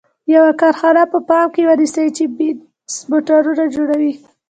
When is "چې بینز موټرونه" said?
2.17-3.63